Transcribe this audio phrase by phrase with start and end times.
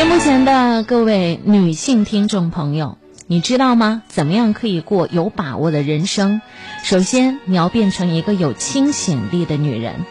[0.00, 2.96] 屏幕前的各位女性听众朋友，
[3.26, 4.02] 你知道吗？
[4.08, 6.40] 怎么样可以过有把握的人生？
[6.82, 10.06] 首先，你要变成一个有清醒力的女人。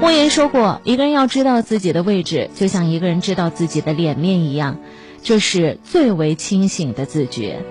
[0.00, 4.78] 莫言说过，一个人要知道自己的位置，就像一个人知道自己的脸面一样，
[5.24, 7.64] 这是最为清醒的自觉。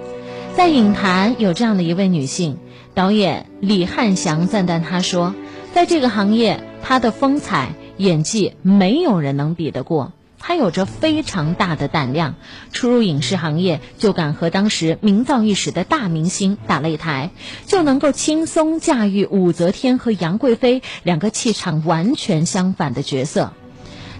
[0.57, 2.57] 在影坛有这样的一位女性
[2.93, 5.34] 导演李汉祥赞叹她说，
[5.73, 10.11] 在这个行业，她的风采、演技没有人能比得过。
[10.46, 12.36] 他有着非常大的胆量，
[12.74, 17.32] 初入影视行业就敢和当时名噪一时的大明星打擂台，
[17.65, 23.54] 就能够轻松驾驭武则天和杨贵妃两个气场完全相反的角色。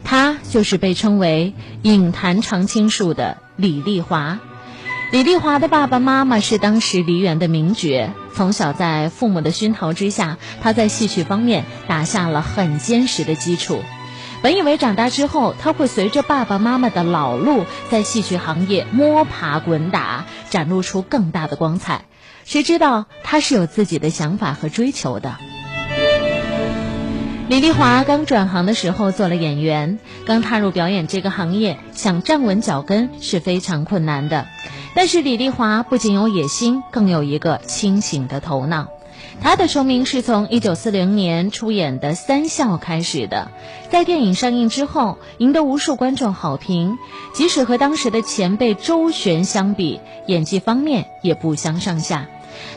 [0.06, 4.40] 她就是被称为影坛常青树的李丽华。
[5.12, 13.82] 李丽华的爸爸妈妈是当时梨园的名角，从小在父母的熏陶之下，她在戏曲方面打下了很坚实的基础。
[14.44, 22.02] 本以为长大之后，他会随着爸爸妈妈的老路，在戏曲行业摸爬滚打，展露出更大的光彩。
[22.44, 25.38] 谁知道他是有自己的想法和追求的。
[27.48, 34.46] 李丽华刚转行的时候做了演员，刚踏入表演这个行业，想站稳脚跟是非常困难的。
[34.94, 38.90] 但是李丽华不仅有野心，更有一个清醒的头脑。
[39.42, 43.52] 他的成名是从一九四零年出演的《三笑》开始的，
[43.90, 46.98] 在电影上映之后，赢得无数观众好评。
[47.34, 52.28] 即使和当时的前辈周璇相比，演技方面也不相上下。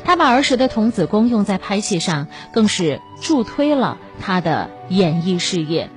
[0.05, 5.91] 他把儿时的童子功用在拍戏上，更是助推了他的演艺事业。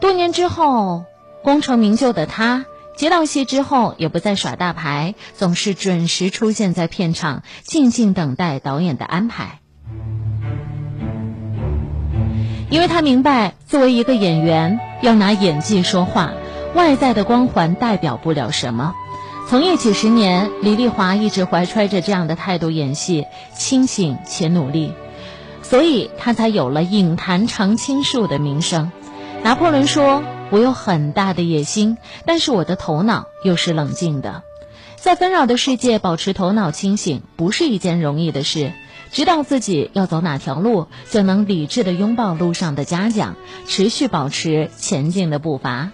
[0.00, 1.04] 多年之后，
[1.42, 2.66] 功成名就的他，
[2.96, 9.60] 接到戏之后也不再耍大牌，总是准时出现在片场，静静等待导演的安排。
[12.68, 16.32] 因为他明白，作为一个演员，要拿演技说话，
[16.74, 18.92] 外在的光环代表不了什么。
[19.48, 23.24] 从业几十年，李丽华一直怀揣着这样的态度演戏，
[23.56, 24.92] 清醒且努力，
[25.62, 28.90] 所以他才有了影坛常青树的名声。
[29.44, 34.42] 拿破仑说：“我有很大的野心，但是我的头脑又是冷静的。
[34.96, 38.72] 在纷扰的世界，保持头脑清醒不是一件容易的事。”
[39.12, 43.36] 知道自己要走哪条路，就能理智的拥抱路上的嘉奖，
[43.66, 45.90] 持续保持前进的步伐。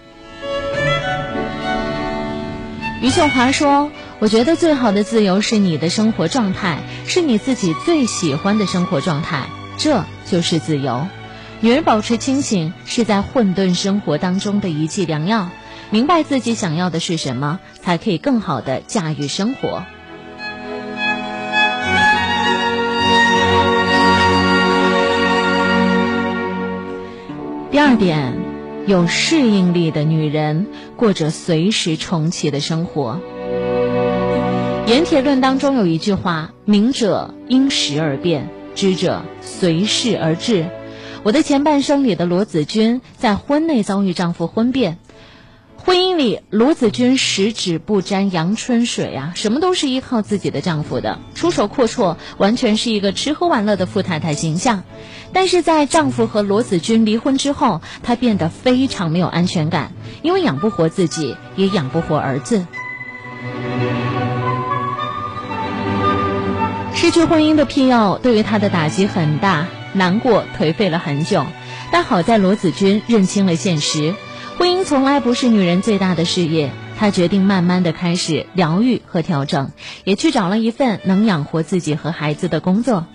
[3.01, 3.91] 余秀华说
[4.21, 9.47] ：“我觉得最好的自由是你的生活状态，是你自己最喜欢的生活状态，
[9.77, 11.07] 这就是自由。
[11.61, 15.49] 女人保持清醒，是在混沌生活当中的一剂良药。
[15.91, 19.85] 明白自己想要的是什么，才可以更好的驾驭生活。”
[27.93, 28.33] 二点，
[28.87, 30.67] 有适应力的女人
[30.97, 33.21] 过着随时重启的生活。
[34.87, 40.65] 盐铁论当中有一句话：“明者因时而变，知者随事而至。”
[41.23, 44.97] 我的前半生里的罗子君在婚内遭遇丈夫婚变。
[45.85, 54.85] 婚姻里，罗子君十指不沾阳春水啊，什么都是依靠自己的丈夫的，出手阔绰，完全是一个吃喝玩乐的富太太形象。
[55.33, 62.65] 但是在丈夫和罗子君离婚之后，她变得非常没有安全感，因为养不活自己，也养不活儿子。
[66.95, 71.45] 失去婚姻的庇佑，对于她的打击很大，难过颓废了很久。
[71.91, 74.15] 但好在罗子君认清了现实。
[74.59, 79.73] 婚姻从来不是女人最大的事业，她决定慢慢的开始疗愈和调整，
[80.05, 83.07] 也去找了一份能养活自己和孩子的工作。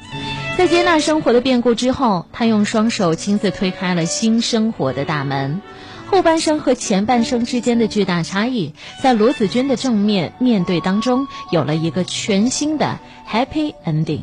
[0.57, 5.61] 在接纳生活的变故之后，她用双手亲自推开了新生活的大门。
[6.09, 8.73] 后半生和前半生之间的巨大差异，
[9.03, 12.99] 在罗子君的正面面对当中，有了一个全新的
[13.29, 14.21] happy ending。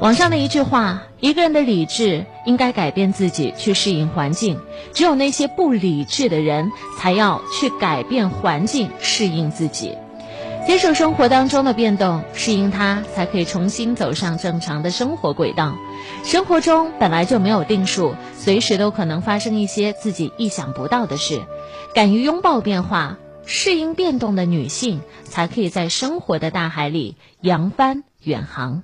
[0.00, 4.58] 网上的一句话：一个人的理智应该改变自己去适应环境，
[4.92, 9.96] 只有那些不理智的人才要去改变环境适应自己，
[10.66, 15.74] 接受生活当中的变动，适应它，才可以重新走上正常的生活轨道。
[16.24, 21.40] 生活中本来就没有定数，随时都可能发生一些自己意想不到的事。
[21.94, 23.16] 敢于拥抱变化、
[23.46, 28.82] 适应变动的女性，才可以在生活的大海里扬帆远航。